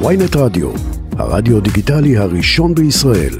[0.00, 0.70] ויינט רדיו,
[1.18, 3.34] הרדיו דיגיטלי הראשון בישראל.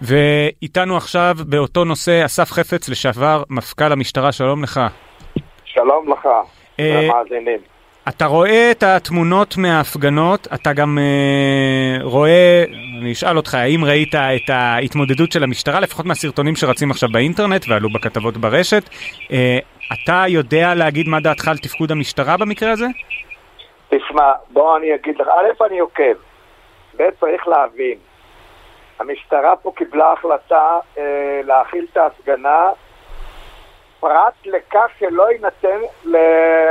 [0.00, 4.80] ואיתנו עכשיו באותו נושא אסף חפץ, לשעבר מפכ"ל המשטרה, שלום לך.
[5.64, 6.26] שלום לך,
[6.80, 7.71] אה, המאזינים.
[8.08, 12.64] אתה רואה את התמונות מההפגנות, אתה גם אה, רואה,
[13.00, 17.88] אני אשאל אותך, האם ראית את ההתמודדות של המשטרה, לפחות מהסרטונים שרצים עכשיו באינטרנט ועלו
[17.92, 18.82] בכתבות ברשת.
[19.32, 19.58] אה,
[19.92, 22.86] אתה יודע להגיד מה דעתך על תפקוד המשטרה במקרה הזה?
[23.88, 26.14] תשמע, בוא אני אגיד לך, א', אני עוקב,
[26.96, 27.98] ב', צריך להבין,
[28.98, 32.70] המשטרה פה קיבלה החלטה אה, להכיל את ההפגנה
[34.02, 36.16] פרט לכך שלא יינתן, ל...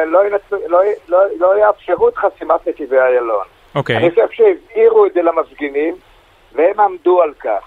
[0.05, 3.45] לא, יינתן לא, לא, לא יאפשרו את חסימת נתיבי איילון.
[3.75, 3.97] אוקיי.
[3.97, 5.95] אני חושב שהבהירו את זה למפגינים,
[6.51, 7.63] והם עמדו על כך.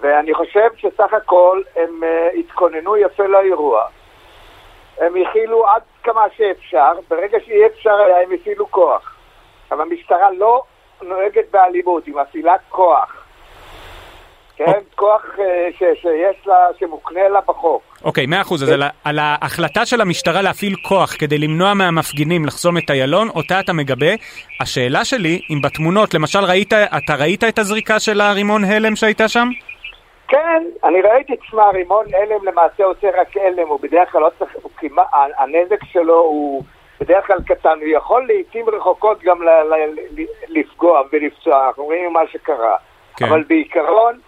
[0.00, 3.84] ואני חושב שסך הכל הם uh, התכוננו יפה לאירוע.
[4.98, 9.16] הם הכילו עד כמה שאפשר, ברגע שאי אפשר היה הם הפעילו כוח.
[9.70, 10.62] אבל המשטרה לא
[11.02, 13.24] נוהגת באלימות, היא מפעילה כוח.
[14.56, 15.40] כן, כוח uh,
[15.78, 17.82] ש, שיש לה, שמוקנה לה בחוק.
[18.04, 18.62] אוקיי, מאה אחוז.
[18.62, 23.60] אז על, על ההחלטה של המשטרה להפעיל כוח כדי למנוע מהמפגינים לחסום את איילון, אותה
[23.60, 24.12] אתה מגבה.
[24.60, 29.48] השאלה שלי, אם בתמונות, למשל ראית, אתה ראית את הזריקה של הרימון הלם שהייתה שם?
[30.28, 34.50] כן, אני ראיתי, תשמע, רימון הלם למעשה עושה רק הלם, הוא בדרך כלל לא צריך,
[34.62, 35.06] הוא כמעט,
[35.38, 36.64] הנזק שלו הוא
[37.00, 39.74] בדרך כלל קטן, הוא יכול לעיתים רחוקות גם ל, ל,
[40.16, 42.76] ל, לפגוע ולפצוע, אנחנו רואים מה שקרה.
[43.16, 43.24] כן.
[43.24, 44.18] אבל בעיקרון,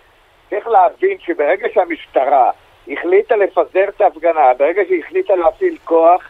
[0.51, 2.51] צריך להבין שברגע שהמשטרה
[2.93, 6.23] החליטה לפזר את ההפגנה, ברגע שהיא החליטה להפעיל כוח,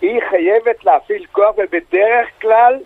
[0.00, 2.78] היא חייבת להפעיל כוח, ובדרך כלל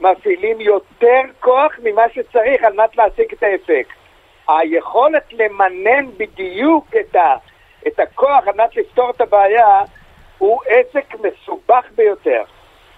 [0.00, 3.94] מפעילים יותר כוח ממה שצריך על מנת להשיג את האפקט.
[4.48, 7.34] היכולת למנן בדיוק את, ה,
[7.86, 9.80] את הכוח על מנת לפתור את הבעיה
[10.38, 12.42] הוא עסק מסובך ביותר.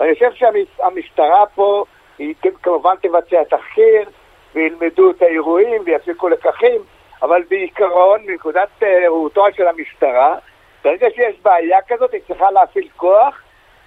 [0.01, 1.85] ואני חושב שהמשטרה פה,
[2.19, 4.09] היא כמובן תבצע תחקיר,
[4.55, 6.81] וילמדו את האירועים ויפיקו לקחים,
[7.23, 10.37] אבל בעיקרון, מנקודת אה, ראותו של המשטרה,
[10.85, 13.43] ברגע שיש בעיה כזאת, היא צריכה להפעיל כוח,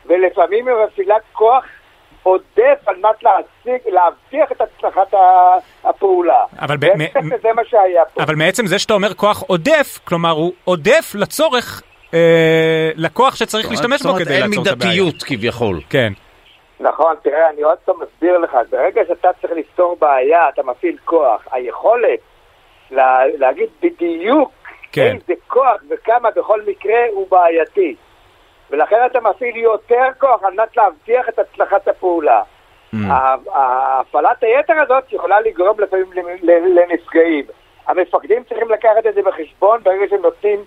[0.05, 1.63] ולפעמים היא מפעילה כוח
[2.23, 5.13] עודף על מנת להשיג, להבטיח את הצלחת
[5.83, 6.43] הפעולה.
[6.59, 8.23] אבל ב- מ- שזה מה שהיה פה.
[8.23, 11.81] אבל מעצם זה שאתה אומר כוח עודף, כלומר הוא עודף לצורך,
[12.13, 14.89] אה, לכוח שצריך להשתמש זאת בו אומרת, כדי אין לעצור את הבעיה.
[15.03, 15.79] מידתיות כביכול.
[15.89, 16.13] כן.
[16.79, 21.47] נכון, תראה, אני עוד פעם מסביר לך, ברגע שאתה צריך לפתור בעיה, אתה מפעיל כוח.
[21.51, 22.19] היכולת
[22.93, 24.51] לה, להגיד בדיוק
[24.91, 25.15] כן.
[25.15, 27.95] איזה כוח וכמה בכל מקרה הוא בעייתי.
[28.69, 32.41] ולכן אתה מפעיל יותר כוח על מנת להבטיח את הצלחת הפעולה.
[32.93, 32.97] Mm.
[33.53, 36.05] הפעלת היתר הזאת יכולה לגרום לפעמים
[36.75, 37.45] לנפגעים.
[37.87, 40.59] המפקדים צריכים לקחת את זה בחשבון ברגע שהם נותנים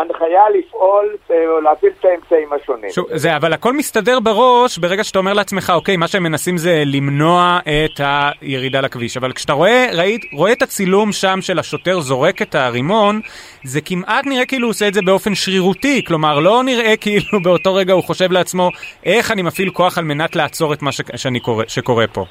[0.00, 2.90] הנחיה לפעול אה, או להפעיל את האמצעים השונים.
[2.90, 6.82] שוב, זה, אבל הכל מסתדר בראש ברגע שאתה אומר לעצמך, אוקיי, מה שהם מנסים זה
[6.86, 8.00] למנוע את
[8.40, 9.16] הירידה לכביש.
[9.16, 13.20] אבל כשאתה רואה, ראית, רואה את הצילום שם של השוטר זורק את הרימון,
[13.64, 16.04] זה כמעט נראה כאילו הוא עושה את זה באופן שרירותי.
[16.04, 18.70] כלומר, לא נראה כאילו באותו רגע הוא חושב לעצמו,
[19.06, 22.24] איך אני מפעיל כוח על מנת לעצור את מה ש, שאני קורא, שקורה פה.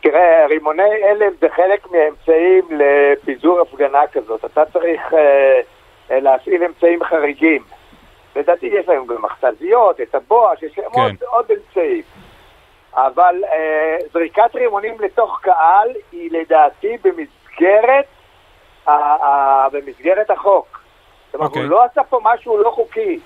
[0.00, 4.44] תראה, רימוני הלם זה חלק מהאמצעים לפיזור הפגנה כזאת.
[4.44, 5.60] אתה צריך אה,
[6.10, 7.62] להפעיל אמצעים חריגים.
[8.36, 11.00] לדעתי יש להם גם מכתזיות, את הבואש, יש להם כן.
[11.00, 12.02] עוד, עוד אמצעים.
[12.94, 18.04] אבל אה, זריקת רימונים לתוך קהל היא לדעתי במסגרת,
[18.86, 20.80] ה, ה, במסגרת החוק.
[21.26, 21.62] זאת אומרת, אוקיי.
[21.62, 23.18] הוא לא עשה פה משהו לא חוקי.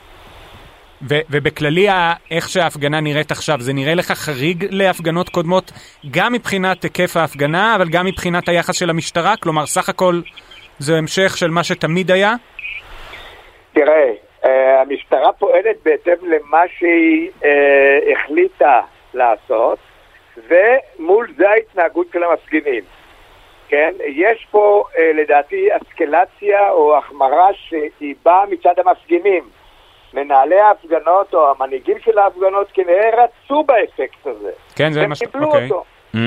[1.08, 1.88] ו- ובכללי,
[2.30, 5.72] איך שההפגנה נראית עכשיו, זה נראה לך חריג להפגנות קודמות,
[6.10, 9.36] גם מבחינת היקף ההפגנה, אבל גם מבחינת היחס של המשטרה?
[9.36, 10.20] כלומר, סך הכל
[10.82, 12.34] זה המשך של מה שתמיד היה?
[13.72, 14.12] תראה,
[14.44, 18.80] אה, המשטרה פועלת בהתאם למה שהיא אה, החליטה
[19.14, 19.78] לעשות,
[20.36, 22.82] ומול זה ההתנהגות של המפגינים.
[23.68, 23.92] כן?
[24.06, 29.42] יש פה אה, לדעתי אסקלציה או החמרה שהיא באה מצד המפגינים.
[30.14, 34.50] מנהלי ההפגנות או המנהיגים של ההפגנות כנראה רצו באפקט הזה.
[34.76, 35.18] כן, זה הם מה ש...
[35.18, 35.64] קיבלו אוקיי.
[35.64, 35.84] אותו.
[36.14, 36.18] Mm.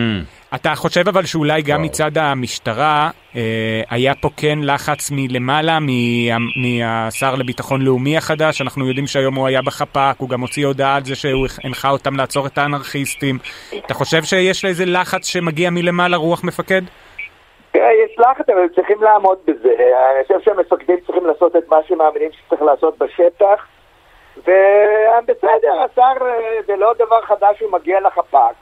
[0.56, 5.88] אתה חושב אבל שאולי גם מצד המשטרה אה, היה פה כן לחץ מלמעלה, מה,
[6.56, 11.04] מהשר לביטחון לאומי החדש, אנחנו יודעים שהיום הוא היה בחפ"ק, הוא גם הוציא הודעה על
[11.04, 13.38] זה שהוא הנחה אותם לעצור את האנרכיסטים.
[13.86, 16.82] אתה חושב שיש איזה לחץ שמגיע מלמעלה, רוח מפקד?
[17.72, 19.70] תראה, יש לחץ, אבל הם צריכים לעמוד בזה.
[20.16, 23.66] אני חושב שהמפקדים צריכים לעשות את מה שמאמינים שצריך לעשות בשטח,
[24.38, 28.56] ובסדר, השר אה, זה לא דבר חדש שהוא מגיע לחפ"ק,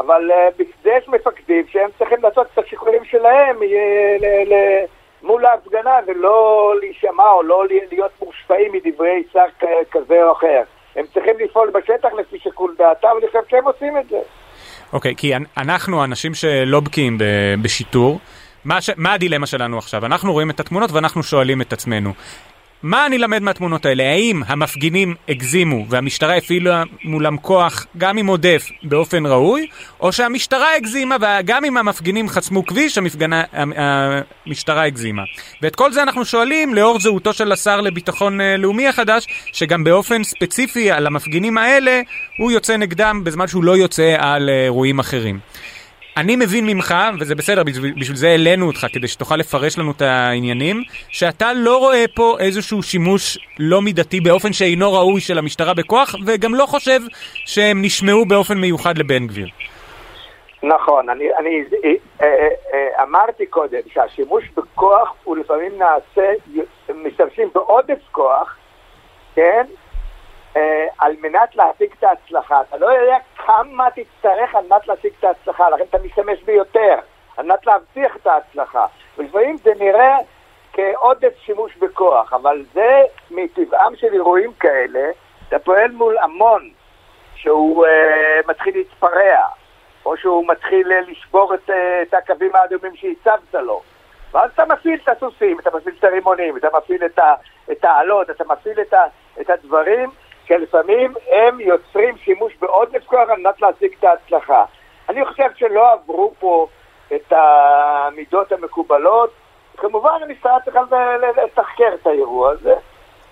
[0.00, 4.84] אבל אה, בשביל יש מפקדים שהם צריכים לעשות את השיקולים שלהם אה,
[5.22, 9.46] מול ההפגנה ולא להישמע או לא להיות מושפעים מדברי שר
[9.90, 10.62] כזה או אחר.
[10.96, 14.18] הם צריכים לפעול בשטח לפי שיקול דעתם, ואני חושב שהם עושים את זה.
[14.92, 17.18] אוקיי, okay, כי אנחנו, אנשים שלא בקיאים
[17.62, 18.18] בשיטור,
[18.64, 18.90] מה, ש...
[18.96, 20.06] מה הדילמה שלנו עכשיו?
[20.06, 22.10] אנחנו רואים את התמונות ואנחנו שואלים את עצמנו,
[22.82, 24.04] מה אני למד מהתמונות האלה?
[24.04, 29.66] האם המפגינים הגזימו והמשטרה הפעילה מולם כוח גם אם עודף באופן ראוי,
[30.00, 35.22] או שהמשטרה הגזימה וגם אם המפגינים חסמו כביש, המפגנה, המשטרה הגזימה?
[35.62, 40.24] ואת כל זה אנחנו שואלים לאור זהותו של השר לביטחון אה, לאומי החדש, שגם באופן
[40.24, 42.00] ספציפי על המפגינים האלה,
[42.38, 45.38] הוא יוצא נגדם בזמן שהוא לא יוצא על אה, אירועים אחרים.
[46.20, 50.82] אני מבין ממך, וזה בסדר, בשביל, זה העלינו אותך, כדי שתוכל לפרש לנו את העניינים,
[51.08, 56.54] שאתה לא רואה פה איזשהו שימוש לא מידתי באופן שאינו ראוי של המשטרה בכוח, וגם
[56.54, 57.00] לא חושב
[57.46, 59.48] שהם נשמעו באופן מיוחד לבן גביר.
[60.62, 61.90] נכון, אני, אני אה,
[62.22, 66.32] אה, אה, אמרתי קודם שהשימוש בכוח הוא לפעמים נעשה,
[66.94, 68.56] משתמשים בעודף כוח,
[69.34, 69.64] כן?
[70.56, 72.60] אה, על מנת להשיג את ההצלחה.
[72.68, 73.16] אתה לא יודע
[73.48, 76.94] כמה תצטרך על מנת להשיג את ההצלחה, לכן אתה משתמש ביותר,
[77.36, 78.86] על מנת להבטיח את ההצלחה.
[79.18, 80.16] ולפעמים זה נראה
[80.72, 85.10] כעודף שימוש בכוח, אבל זה מטבעם של אירועים כאלה,
[85.48, 86.70] אתה פועל מול המון
[87.34, 87.88] שהוא uh,
[88.48, 89.46] מתחיל להתפרע,
[90.06, 91.72] או שהוא מתחיל uh, לשבור את, uh,
[92.02, 93.82] את הקווים האדומים שהצבת לו.
[94.32, 97.04] ואז אתה מפעיל את הסוסים, אתה מפעיל את הרימונים, אתה מפעיל
[97.70, 99.02] את העלות, אתה מפעיל את, ה,
[99.40, 100.10] את הדברים
[100.48, 104.64] שלפעמים הם יוצרים שימוש בעודף כוח על מנת להשיג את ההצלחה.
[105.08, 106.66] אני חושב שלא עברו פה
[107.14, 109.30] את המידות המקובלות.
[109.76, 110.80] כמובן המשטרה צריכה
[111.36, 112.74] לתחקר את האירוע הזה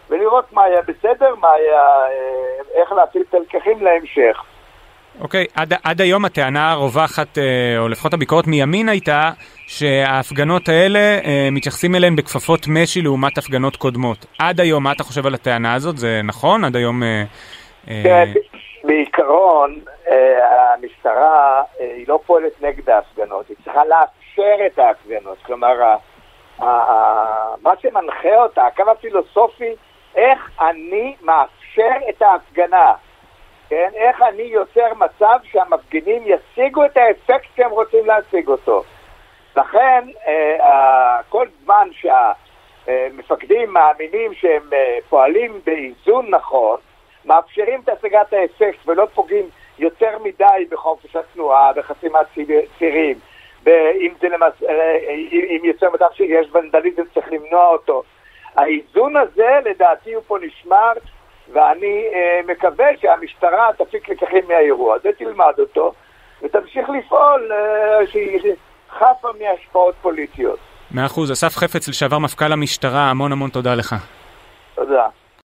[0.08, 4.42] ולראות מה היה בסדר, מה היה, אה, איך להפעיל את הלקחים להמשך.
[5.20, 9.30] אוקיי, עד, עד היום הטענה הרווחת, אה, או לפחות הביקורת מימין הייתה,
[9.66, 14.26] שההפגנות האלה, אה, מתייחסים אליהן בכפפות משי לעומת הפגנות קודמות.
[14.38, 15.96] עד היום, מה אתה חושב על הטענה הזאת?
[15.98, 16.64] זה נכון?
[16.64, 17.02] עד היום...
[17.88, 18.24] אה,
[18.84, 19.80] בעיקרון,
[20.42, 25.38] המשטרה היא לא פועלת נגד ההפגנות, היא צריכה לאפשר את ההפגנות.
[25.42, 25.96] כלומר,
[27.62, 29.72] מה שמנחה אותה, הקו הפילוסופי,
[30.16, 32.92] איך אני מאפשר את ההפגנה.
[33.68, 33.90] כן?
[33.94, 38.82] איך אני יוצר מצב שהמפגינים ישיגו את האפקט שהם רוצים להשיג אותו.
[39.56, 46.76] לכן, אה, כל זמן שהמפקדים מאמינים שהם אה, פועלים באיזון נכון,
[47.24, 49.48] מאפשרים את השגת האפקט ולא פוגעים
[49.78, 52.26] יותר מדי בחופש התנועה, בחסימת
[52.78, 53.18] צירים,
[53.66, 54.62] אם למס...
[54.68, 54.98] אה,
[55.28, 58.02] אם יוצא מצב שיש ונדליזם צריך למנוע אותו.
[58.56, 60.92] האיזון הזה לדעתי הוא פה נשמר
[61.52, 65.92] ואני אה, מקווה שהמשטרה תפיק לקחים מהאירוע הזה, תלמד אותו,
[66.42, 68.40] ותמשיך לפעול אה, שהיא
[68.98, 70.58] חפה מהשפעות פוליטיות.
[70.90, 71.32] מאה אחוז.
[71.32, 73.94] אסף חפץ, לשעבר מפכ"ל המשטרה, המון המון תודה לך.
[74.74, 75.06] תודה.